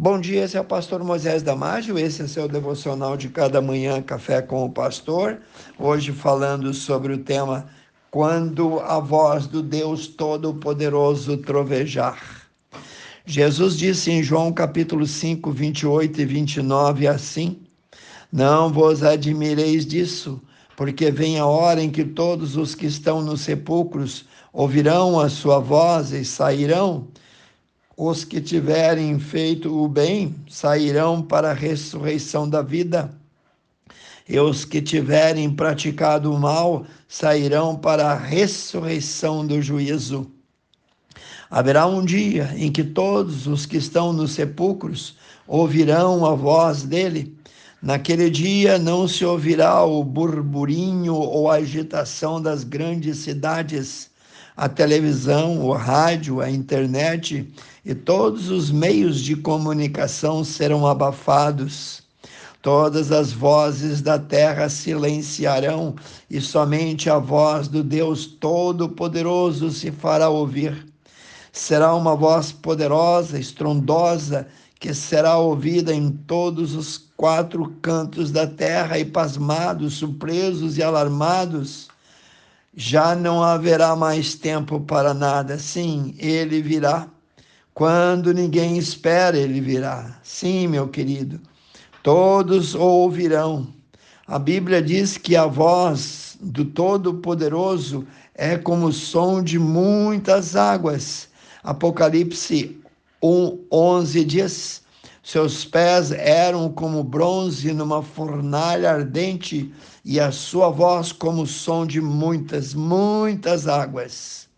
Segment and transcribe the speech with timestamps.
[0.00, 4.00] Bom dia, esse é o pastor Moisés Damásio, esse é seu devocional de cada manhã,
[4.00, 5.40] Café com o Pastor.
[5.76, 7.66] Hoje falando sobre o tema
[8.08, 12.48] Quando a voz do Deus Todo-Poderoso trovejar.
[13.26, 17.60] Jesus disse em João capítulo 5, 28 e 29 assim:
[18.32, 20.40] Não vos admireis disso,
[20.76, 25.58] porque vem a hora em que todos os que estão nos sepulcros ouvirão a sua
[25.58, 27.08] voz e sairão
[28.00, 33.12] os que tiverem feito o bem sairão para a ressurreição da vida,
[34.28, 40.30] e os que tiverem praticado o mal sairão para a ressurreição do juízo.
[41.50, 47.36] Haverá um dia em que todos os que estão nos sepulcros ouvirão a voz dele.
[47.82, 54.08] Naquele dia não se ouvirá o burburinho ou a agitação das grandes cidades
[54.58, 57.48] a televisão, o rádio, a internet
[57.84, 62.02] e todos os meios de comunicação serão abafados.
[62.60, 65.94] Todas as vozes da terra silenciarão
[66.28, 70.88] e somente a voz do Deus Todo-Poderoso se fará ouvir.
[71.52, 74.48] Será uma voz poderosa, estrondosa,
[74.80, 81.88] que será ouvida em todos os quatro cantos da terra e pasmados, surpresos e alarmados
[82.74, 85.58] já não haverá mais tempo para nada.
[85.58, 87.08] Sim, ele virá.
[87.74, 90.18] Quando ninguém espera, ele virá.
[90.22, 91.40] Sim, meu querido,
[92.02, 93.68] todos ouvirão.
[94.26, 101.28] A Bíblia diz que a voz do Todo-Poderoso é como o som de muitas águas.
[101.62, 102.80] Apocalipse
[103.22, 104.82] 1, 11 diz:
[105.30, 109.70] Seus pés eram como bronze numa fornalha ardente
[110.02, 114.48] e a sua voz como o som de muitas, muitas águas.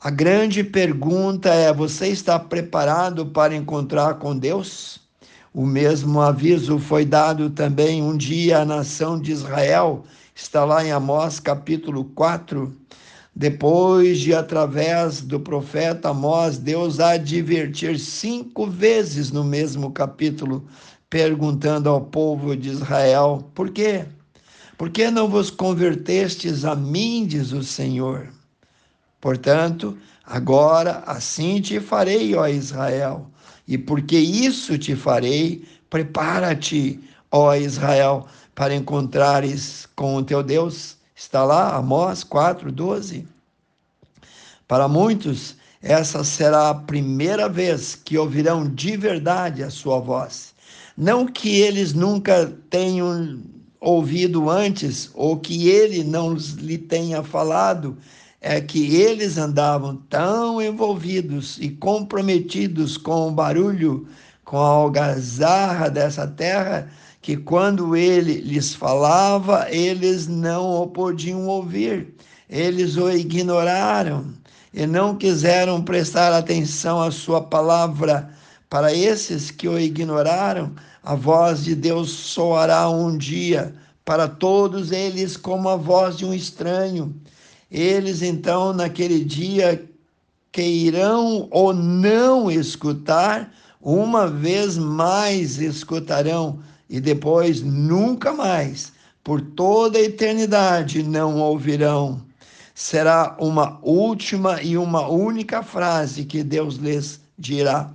[0.00, 4.98] A grande pergunta é: você está preparado para encontrar com Deus?
[5.54, 10.02] O mesmo aviso foi dado também um dia à nação de Israel,
[10.34, 12.74] está lá em Amós capítulo 4.
[13.38, 20.66] Depois de, através do profeta Amós, Deus advertir cinco vezes no mesmo capítulo,
[21.08, 24.06] perguntando ao povo de Israel: por quê?
[24.76, 28.26] Por que não vos convertestes a mim, diz o Senhor?
[29.20, 29.96] Portanto,
[30.26, 33.30] agora assim te farei, ó Israel,
[33.68, 36.98] e porque isso te farei, prepara-te,
[37.30, 40.97] ó Israel, para encontrares com o teu Deus.
[41.18, 43.26] Está lá, Amós 4, 12.
[44.68, 50.54] Para muitos, essa será a primeira vez que ouvirão de verdade a sua voz.
[50.96, 53.42] Não que eles nunca tenham
[53.80, 57.98] ouvido antes, ou que ele não lhe tenha falado,
[58.40, 64.06] é que eles andavam tão envolvidos e comprometidos com o barulho,
[64.44, 66.88] com a algazarra dessa terra,
[67.20, 72.14] que quando ele lhes falava, eles não o podiam ouvir,
[72.48, 74.26] eles o ignoraram
[74.72, 78.30] e não quiseram prestar atenção à sua palavra.
[78.70, 83.74] Para esses que o ignoraram, a voz de Deus soará um dia
[84.04, 87.14] para todos eles como a voz de um estranho.
[87.70, 89.84] Eles então, naquele dia,
[90.52, 96.58] que irão ou não escutar, uma vez mais escutarão
[96.88, 102.22] e depois nunca mais, por toda a eternidade, não ouvirão.
[102.74, 107.90] Será uma última e uma única frase que Deus lhes dirá.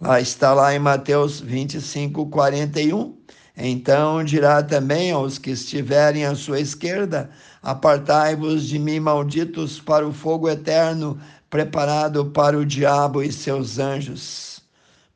[0.00, 3.16] Lá está lá em Mateus 25, 41.
[3.56, 7.30] Então dirá também aos que estiverem à sua esquerda:
[7.62, 14.60] Apartai-vos de mim, malditos, para o fogo eterno, preparado para o diabo e seus anjos.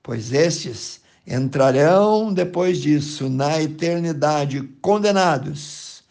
[0.03, 6.05] Pois estes entrarão depois disso na eternidade condenados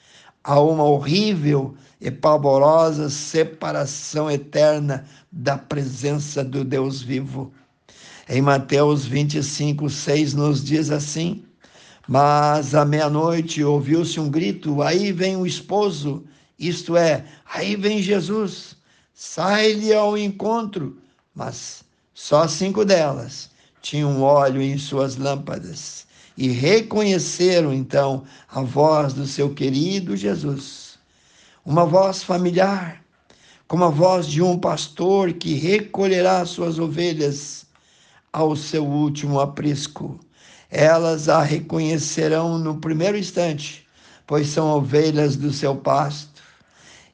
[0.43, 7.53] a uma horrível e pavorosa separação eterna da presença do Deus vivo.
[8.27, 11.45] Em Mateus 25, 6 nos diz assim:
[12.07, 16.25] Mas à meia-noite ouviu-se um grito: Aí vem o esposo,
[16.59, 18.75] isto é, aí vem Jesus,
[19.13, 20.97] sai-lhe ao encontro.
[21.33, 21.83] Mas
[22.13, 23.54] só cinco delas
[23.85, 30.97] tinham óleo em suas lâmpadas e reconheceram então a voz do seu querido Jesus.
[31.63, 33.03] Uma voz familiar,
[33.67, 37.67] como a voz de um pastor que recolherá suas ovelhas
[38.33, 40.19] ao seu último aprisco.
[40.71, 43.87] Elas a reconhecerão no primeiro instante,
[44.25, 46.41] pois são ovelhas do seu pasto.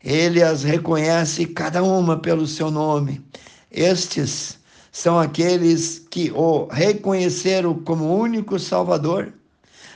[0.02, 3.22] Ele as reconhece cada uma pelo seu nome.
[3.70, 4.61] Estes
[4.92, 9.32] são aqueles que o reconheceram como único Salvador,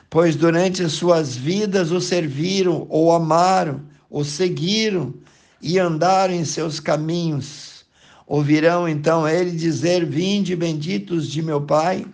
[0.10, 5.14] pois durante suas vidas o serviram, ou amaram, o seguiram
[5.62, 7.86] e andaram em seus caminhos.
[8.26, 12.06] Ouvirão então ele dizer: Vinde, benditos de meu Pai,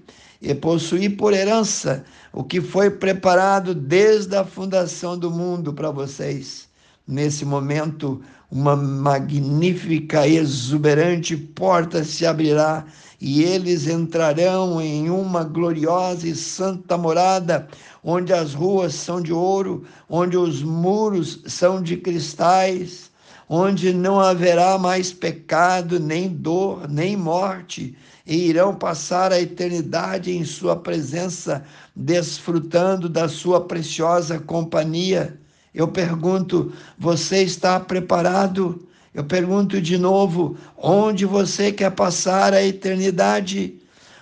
[0.41, 6.67] e possuí por herança o que foi preparado desde a fundação do mundo para vocês.
[7.07, 12.85] Nesse momento, uma magnífica, exuberante porta se abrirá
[13.19, 17.67] e eles entrarão em uma gloriosa e santa morada,
[18.03, 23.09] onde as ruas são de ouro, onde os muros são de cristais,
[23.47, 27.95] onde não haverá mais pecado, nem dor, nem morte,
[28.25, 31.63] e irão passar a eternidade em Sua presença,
[31.95, 35.40] desfrutando da Sua preciosa companhia.
[35.73, 38.87] Eu pergunto: você está preparado?
[39.13, 43.75] Eu pergunto de novo: onde você quer passar a eternidade?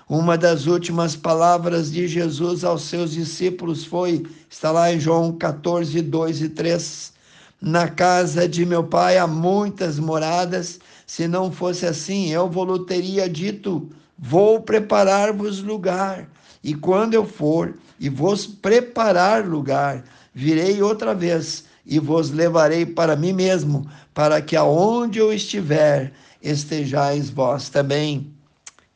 [0.07, 6.01] Uma das últimas palavras de Jesus aos seus discípulos foi, está lá em João 14,
[6.01, 7.13] 2 e 3.
[7.61, 13.29] Na casa de meu pai há muitas moradas, se não fosse assim, eu vos teria
[13.29, 16.27] dito: vou preparar-vos lugar.
[16.63, 20.03] E quando eu for e vos preparar lugar,
[20.39, 27.29] virei outra vez e vos levarei para mim mesmo, para que aonde eu estiver, estejais
[27.29, 28.33] vós também.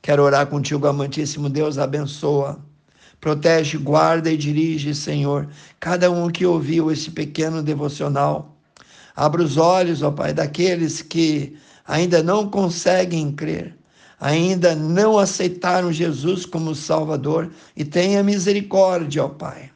[0.01, 2.59] Quero orar contigo, amantíssimo Deus, abençoa.
[3.19, 5.49] Protege, guarda e dirige, Senhor,
[5.81, 8.55] cada um que ouviu esse pequeno devocional.
[9.13, 13.75] Abra os olhos, ó Pai, daqueles que ainda não conseguem crer,
[14.17, 19.72] ainda não aceitaram Jesus como Salvador, e tenha misericórdia, ó Pai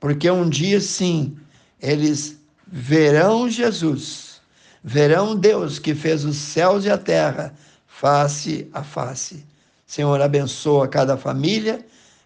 [0.00, 1.36] porque um dia sim
[1.80, 4.40] eles verão Jesus,
[4.82, 7.54] verão Deus que fez os céus e a terra
[7.86, 9.44] face a face.
[9.86, 11.84] Senhor, abençoa cada família,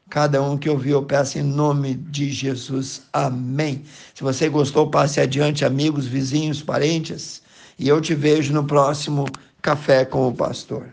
[0.08, 3.02] cada um que ouviu, eu peço em nome de Jesus.
[3.12, 3.84] Amém.
[4.14, 7.42] Se você gostou, passe adiante, amigos, vizinhos, parentes,
[7.78, 9.26] e eu te vejo no próximo
[9.62, 10.90] Café com o Pastor.